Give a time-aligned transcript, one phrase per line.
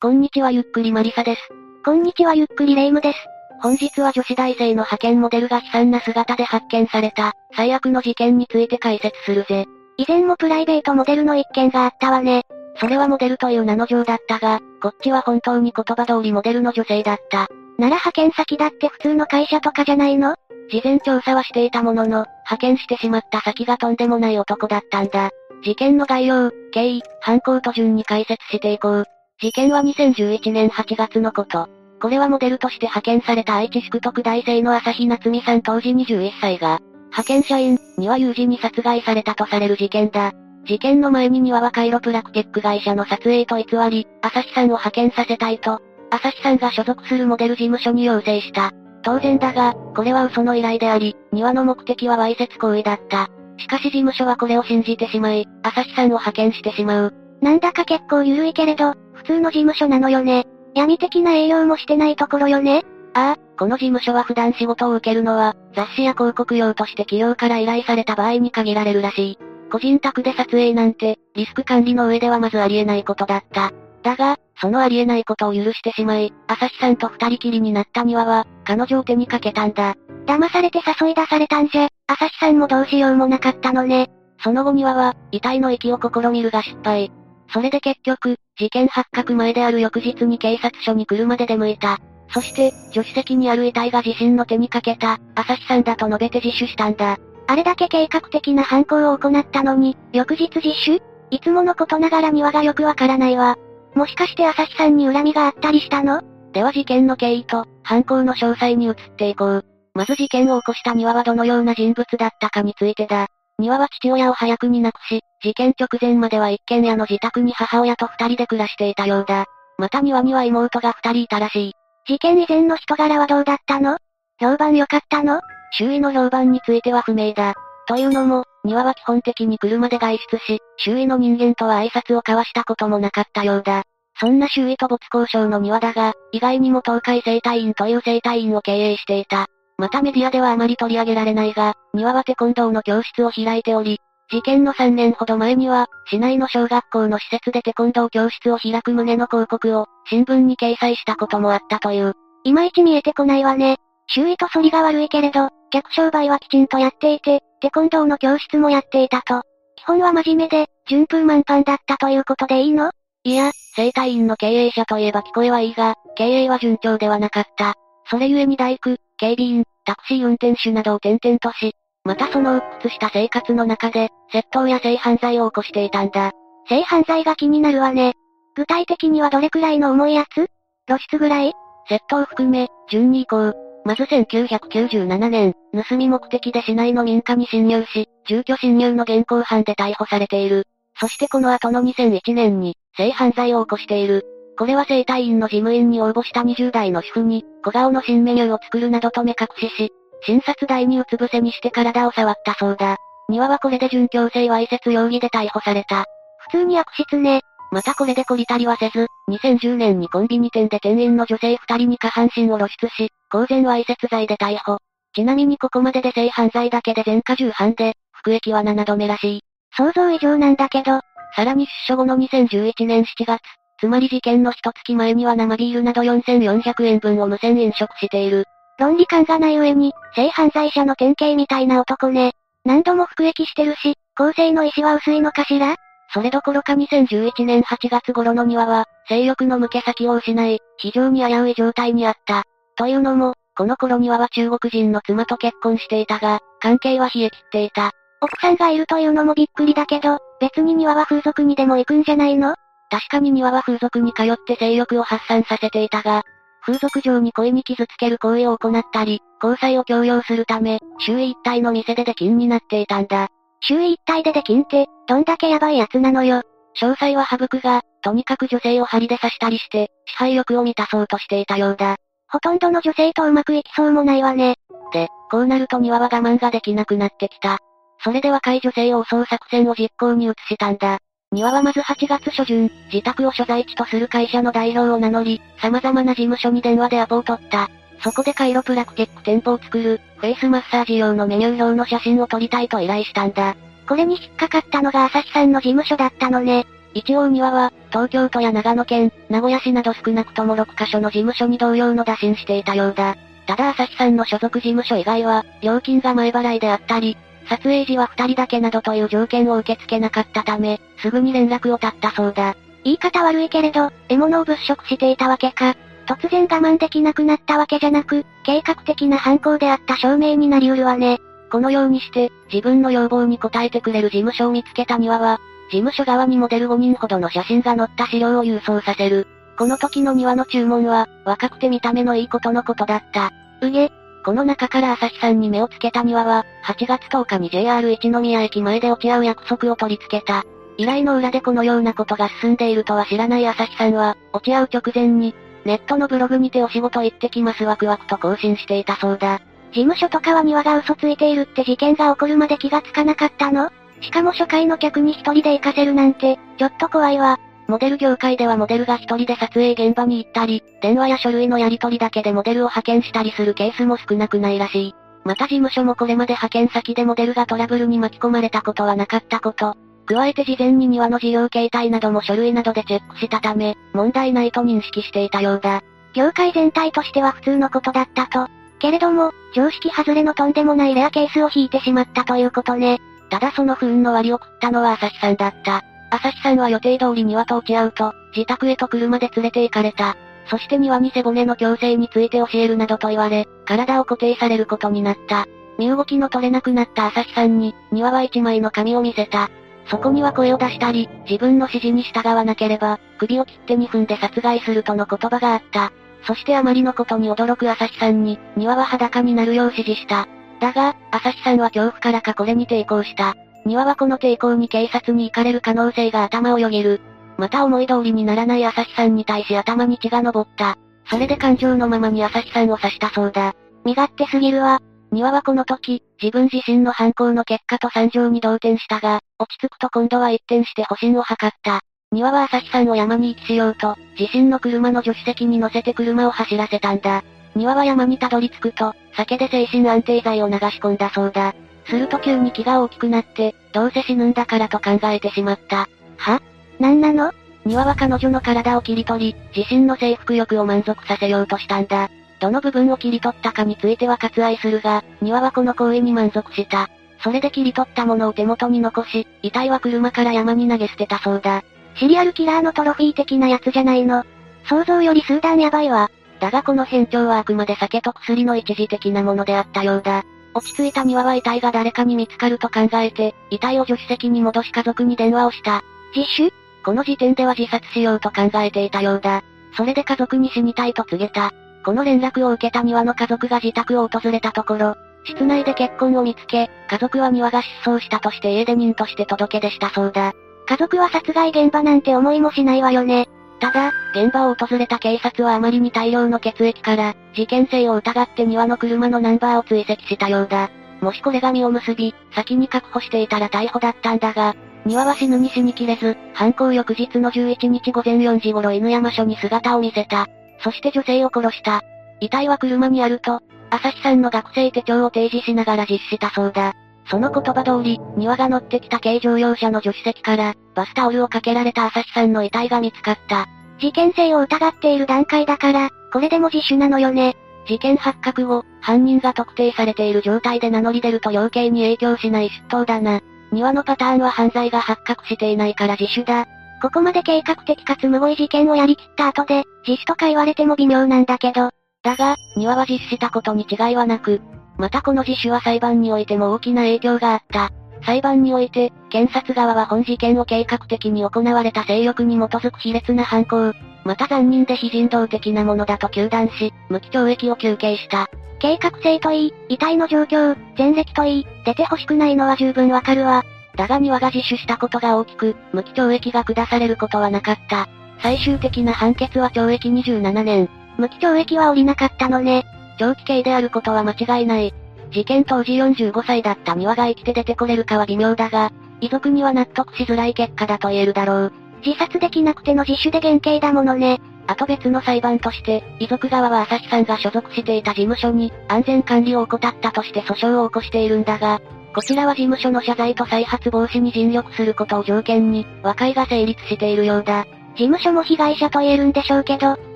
[0.00, 1.40] こんにちはゆっくりマリサです。
[1.84, 3.18] こんにちはゆっくりレイムです。
[3.60, 9.66] 本日は女子大生の派遣モデルが悲惨な姿で発見された、最悪の事件について解説するぜ。
[9.96, 12.44] 以前もプライベートモデルの一件があったわね。
[12.76, 17.48] それはモデルという名の上だったが、こっちは本当に言葉通りモデルの女性だった。
[17.76, 20.36] なら派遣先だって普通の会社とかじゃないの？
[20.70, 25.30] 事前調査はしていたものの、派遣してしまった先がとんでもない男だったんだ。
[25.64, 29.04] 事件の概要、経緯、犯行と順に解説していこう。
[29.40, 31.68] 事件は2011年8月のこと。
[32.02, 40.32] これはモデルとして派遣された愛知市区特大生の朝日夏美さん当時21歳が、派遣社員、には有事に殺害されたとされる事件だ。
[40.66, 48.72] 事件の前に庭はカイロプラクテック会社の撮影と偽り、朝日さんを派遣させたいと、朝日さんが所属するモデル事務所に要請した。
[49.04, 53.28] 当然だが、これは嘘の依頼であり、庭の目的はわいせつ行為だった。
[53.58, 57.27] しかし事務所はこれを信じてしまい、朝日さんを派遣してしまう。
[57.40, 60.46] なんだか結構緩いけれど、普通の事務所なのよね。
[60.74, 62.84] 闇的な営業もしてないところよね。
[63.14, 69.38] ああ、この事務所は普段仕事を受けるのは、雑誌や広告用として企業から依頼された場合に限られるらしい。
[69.70, 73.72] 個人宅で撮影なんて、リスク管理の上ではまずありえないことだった。
[74.02, 79.94] だが、そのありえないことを許してしまい、朝日さんと二人きりになった庭は、彼女を手にかけたんだ。
[80.26, 84.08] 騙されて誘い出されたんじゃ、朝日さんもどうしようもなかったのね。
[84.42, 87.10] その後庭は、遺体の息を試みるが失敗。
[87.52, 91.98] それで結局、事件発覚前である翌日に警察署に車で出向いた。
[92.30, 97.16] そして、助手席にある遺体が自身の手にかけた、朝日さんだと述べて自首したんだ。
[97.46, 101.02] あれだけ計画的な犯行を行ったのに、翌日自首？
[101.30, 103.56] いつものことながら庭がよくわからないわ。
[103.94, 106.20] もしかして朝日さんに恨みがあったりしたの？
[106.52, 109.64] では事件の経緯と、犯行の詳細に移っていこう。
[109.94, 113.28] まず事件を起こした庭はどのような人物だったかについてだ。
[113.60, 119.46] 庭は父親を早くに亡くし、事件直前までは一軒家の自宅に母親と二人で暮らしていたようだ。
[119.78, 121.72] また庭には妹が二人いたらしい。
[122.06, 123.98] 事件以前の人柄はどうだったの？
[124.40, 125.40] 評判良かったの？
[125.72, 127.54] 周囲の評判については不明だ。
[127.88, 133.82] というのも、庭は基本的に車で外出し、周囲の人間とは挨拶を交わしたこともなかったようだ。
[134.20, 139.46] そんな周囲と没交渉の庭だが、意外にも東海生態院という生態院を経営していた。
[139.78, 144.00] またメディアではあまり取り上げられないが、庭はテコンドーの教室を開いており、
[144.30, 152.14] 事件の3年ほど前には、市内の小学校の施設でテコンドー教室を開く旨の広告を、新聞に掲載したこともあったという。
[152.44, 153.76] いまいち見えてこないわね。
[154.08, 159.42] 周囲と反りが悪いけれど、客商売はきちんとやっていて、テコンドーの教室もやっていたと。
[159.76, 162.90] 基本は真面目で、順風満帆だったということでいいの？
[163.22, 167.74] いや、生態院の経営者といえば聞こえはいいが、経営は順調ではなかった。
[168.10, 171.74] それゆえに大工、警備員、タクシー運転手などを転々とし、
[172.04, 176.32] またその鬱屈した生活の中で、窃盗や性犯罪を起こしていたんだ。
[176.68, 178.14] 性犯罪が気になるわね。
[178.54, 180.48] 具体的にはどれくらいの重いやつ？
[180.86, 181.52] 露出ぐらい？
[181.88, 183.56] 窃盗含め、順に行こう。
[183.84, 185.54] まず1997年、
[185.88, 190.66] 盗み目的で市内の民家に侵入し、住居侵入の現行犯で逮捕されている。
[191.00, 194.26] そしてこの後の2001年に、性犯罪を起こしている。
[194.58, 199.92] これは生体院の事務員に応募した20代の主婦に、小顔の新メニューを作るなどと目隠しし、
[200.26, 202.96] 診察台にうつ伏せにして体を触ったそうだ。
[203.28, 206.06] 庭はこれで準強制わいせつ容疑で逮捕された。
[206.50, 207.42] 普通に悪質ね。
[207.70, 214.78] またこれで懲りたりはせず、2010年にコンビニ店で店員の女性二人に下半身を露出し、公然わいせつ罪で逮捕。
[215.14, 219.40] ちなみにここまでで性犯罪だけで前科10犯で、服役は7度目らしい。
[219.76, 221.00] 想像以上なんだけど。
[221.36, 223.40] さらに出所後の2011年7月、
[223.78, 228.44] つまり事件の一月前には生ビールなど4400円分を無銭飲食している。
[228.78, 232.32] 論理感がない上に、性犯罪者の典型みたいな男ね。
[232.64, 235.76] 何度も服役してるし、公正の意志は薄いのかしら？
[236.12, 242.44] それどころか2011年8月頃の庭は、性欲の向け先を失い、非常に危うい状態にあった。
[242.76, 247.92] というのも、この頃庭は中国人の妻と結婚していたが、関係は冷え切っていた。
[248.20, 252.54] 奥さんがいるというのもびっくりだけど、別に庭は風俗にでも行くんじゃないの？
[252.90, 256.22] 確かに庭は風俗に通って性欲を発散させていたが、
[256.64, 263.28] 風俗上に恋に傷つける行為を行ったり、交際を強要するため、周囲一体の店で出禁になっていたんだ。
[263.60, 266.42] 周囲一体で出禁って、どんだけヤバい奴なのよ。
[266.80, 271.96] 詳細は省くが、とにかく女性を針で刺したりして、支配欲を満たそうとしていたようだ。
[272.30, 274.56] ほとんどの女性とうまくいきそうもないわね。
[274.92, 277.58] で、こうなると庭は我慢ができなくなってきた。
[278.04, 280.98] それで若い女性を襲う作戦を実行に移したんだ。
[281.30, 287.68] 庭はまず8月初旬、自宅を所在地とする会社の代表を名乗り、様々な事務所に電話でアポを取った。
[288.02, 293.56] そこでカイロプラクティック店舗を作る、フェイスマッサージ用のメニュー表の写真を撮りたいと依頼したんだ。
[293.86, 296.66] これに引っかかったのが朝日さんの事務所だったのね。
[296.94, 303.16] 一応庭は、東京都や長野県、名古屋市など少なくとも6カ所の事務所に同様の打診していたようだ。
[303.46, 312.56] ただ朝日さんの所属事務所以外は、料金が前払いであったり、撮影時は二人だけなどという条件を受け付けなかったため、すぐに連絡を絶ったそうだ。
[312.84, 315.74] 言い方悪いけれど、獲物を物色していたわけか。
[316.06, 321.20] 突然我慢できなくなったわけじゃなく、計画的な犯行であった証明になりうるわね。
[321.50, 325.38] このようにして、自分の要望に応えてくれる事務所を見つけた庭は、
[325.70, 329.26] 事務所側にモデル5人ほどの写真が載った資料を郵送させる。
[329.58, 333.32] この時の庭の注文は、若くて見た目のいいことのことだった。
[333.60, 333.90] うげ、
[334.24, 340.44] この中から朝日さんに目をつけた庭は、8月10日に JR 一宮駅前で落ち合う約束を取り付けた。
[340.76, 345.34] 依頼の裏でこのようなことが進んでいるとは知らない朝日さんは、落ち合う直前に、
[345.64, 349.40] ネットのブログにてお仕事行ってきますワクワクと更新していたそうだ。
[349.72, 353.70] 事務所とかは庭が嘘ついているって事件が起こるまで気がつかなかったの？
[354.00, 357.38] しかも初回の客に一人で行かせるなんて、ちょっと怖いわ。
[357.68, 364.94] モデル業界ではモデルが一人で撮影現場に行ったり、電話や書類のやり取りだけでモデルを派遣したりするケースも少なくないらしい。
[365.24, 369.76] また事務所もこれまで派遣先でモデルがトラブルに巻き込まれたことはなかったこと。
[370.06, 375.82] 加えて事前に庭の事業形態なども書類などでチェックしたため、問題ないと認識していたようだ。
[376.14, 378.48] 業界全体としては普通のことだったと。
[378.78, 382.98] けれども、常識外れのとんでもないレアケースを引いてしまったということね。
[383.28, 385.84] ただその不運の割を食ったのは朝日さんだった。
[386.10, 390.16] 朝日さんは予定通り庭と落ち合うと、自宅へと車で連れて行かれた。
[390.50, 395.46] そして庭に背骨の矯正について教えるなどと言われ、体を固定されることになった。
[395.78, 399.50] 身動きの取れなくなった朝日さんに、庭は一枚の紙を見せた。
[399.90, 405.92] そこには声を出したり、自分の指示に従わなければ、首を切って2分で殺害するとの言葉があった。
[406.26, 410.26] そしてあまりのことに驚く朝日さんに、庭は裸になるよう指示した。
[410.60, 413.34] だが、朝日さんは恐怖からかこれに抵抗した。
[413.68, 417.02] 庭はこの抵抗に警察に行かれる可能性が頭をよぎる。
[417.36, 420.78] また思い通りにならない朝日さんに対し頭に血が昇った。
[421.10, 423.54] それで感情のままに朝日さんを刺したそうだ。
[423.84, 424.80] 身勝手すぎるわ。
[425.12, 431.80] 庭はこの時、自分自身の犯行の結果と惨状に動転したが、落ち着くと今度は一転して保身を図った。
[432.10, 437.22] 庭は朝日さんを山に行きしようと、自身の車の助手席に乗せて車を走らせたんだ。
[437.54, 441.54] 庭は山にたどり着くと、酒で精神安定剤を流し込んだそうだ。
[441.88, 445.88] すると急に気が大きくなって、どうせ死ぬんだからと考えてしまった。
[446.16, 446.42] は？
[446.80, 447.32] なんなの？
[447.64, 452.08] 庭は彼女の体を切り取り、自身の征服欲を満足させようとしたんだ。
[452.40, 456.88] どの部分を切り取ったかについては割愛するが、庭はこの行為に満足した。
[457.22, 461.64] それで切り取ったものを手元に残し、遺体は車から山に投げ捨てたそうだ。
[461.96, 464.24] シリアルキラーのトロフィー的なやつじゃないの。
[464.68, 466.10] 想像より数段やばいわ。
[466.40, 470.24] だがこの変調はあくまで酒と薬の一時的なものであったようだ。
[470.58, 475.82] 落ち着いた庭は遺体が誰かに見つかると考えて、遺体を助手席に戻し家族に電話をした。
[476.14, 476.52] 自首
[476.84, 479.42] この時点では自殺しようと考えていたようだ。
[479.76, 481.52] それで家族に死にたいと告げた。
[481.84, 490.32] この連絡を受けた庭の家族が自宅を訪れたところ、室内で結婚を見つけ、家族は庭が失踪したとして家出人として届け出したそうだ。
[490.66, 493.28] 家族は殺害現場なんて思いもしないわよね。
[493.60, 500.70] ただ、現場を訪れた警察はあまりに大量の血液から、事件性を疑って庭の車のナンバーを追跡したようだ。
[501.00, 510.26] もしこれが実を結び、先に確保していたら逮捕だったんだが、庭は死ぬに死にきれず、犯行翌日の11日午前4時頃犬山署に姿を見せた。
[510.60, 511.82] そして女性を殺した。
[512.20, 516.74] 遺体は車にあると、朝日さんの学生手帳を提示しながら実施したそうだ。
[517.10, 523.46] その言葉通り、庭が乗ってきた軽乗用車の助手席から、バスタオルをかけられた朝日さんの遺体が見つかった。
[523.80, 527.36] 事件性を疑っている段階だから、これでも自首なのよね。
[527.66, 533.20] 事件発覚後、犯人が特定されている状態で名乗り出ると量刑に影響しない出頭だな。
[533.52, 536.46] 庭のパターンは犯罪が発覚していないから自首だ。
[536.82, 541.70] ここまで計画的かつ無語い事件をやりきった後で、自首とか言われても微妙なんだけど。
[542.02, 544.40] だが、庭は実施したことに違いはなく、
[544.78, 547.70] またこの自首は裁判においても大きな影響があった。
[548.02, 558.30] 裁判において、検察側は本事件を計画的に行われた性欲に基づく卑劣な犯行、また残忍で非人道的なものだと糾弾し、無期懲役を求刑した。
[558.60, 563.44] 計画性といい、遺体の状況、前歴といい、出て欲しくないのは十分わかるわ。
[563.76, 567.88] だが庭が自首したことが大きく、無期懲役が下されることはなかった。
[568.20, 570.68] 最終的な判決は懲役27年。
[570.96, 572.64] 無期懲役は降りなかったのね。
[572.98, 574.74] 長期刑であることは間違いない。
[575.10, 581.52] 事件当時45歳だった三輪が生きて出てこれるかは微妙だが、遺族には納得しづらい結果だと言えるだろう。
[581.84, 584.20] 自殺できなくての自首で減刑だものね。
[584.46, 591.60] あと別の裁判として、遺族側は朝日さんが所属していた事務所に、安全管理を怠ったとして訴訟を起こしているんだが、
[591.94, 597.46] こちらは事務所の謝罪と再発防止に尽力することを条件に、和解が成立しているようだ。
[597.76, 599.76] 事務所も被害者と言えるんでしょうけど、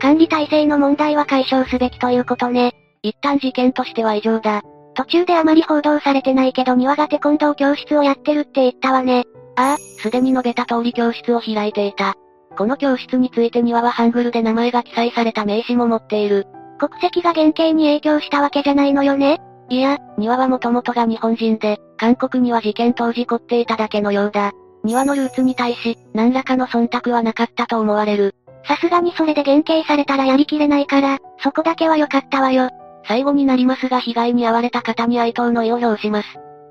[0.00, 2.74] 管理体制の問題は解消すべきということね。
[3.02, 4.62] 一旦事件としては異常だ。
[4.94, 9.24] 途中であまり報道されてないけど庭がテコンドー教室をやってるって言ったわね。
[9.56, 12.14] ああ、すでに述べた通り教室を開いていた。
[12.56, 16.46] この教室について庭はハングルで名前が記載された名刺も持っている。
[16.78, 19.38] 国籍が原型に影響したわけじゃないのよね
[19.68, 24.52] いや、庭はもともとが日本人で、韓国には事件当時凝っていただけのようだ。
[24.82, 28.34] 庭のルーツに対し、何らかの忖度はなかったと思われる。
[28.64, 32.70] さすがにそれで減刑されたらやりきれないから、そこだけは良かったわよ。
[33.10, 36.28] 最後になりますが被害に遭われた方に哀悼の意を表します。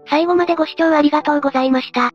[0.07, 2.11] 最後までご視聴ありがとうございました。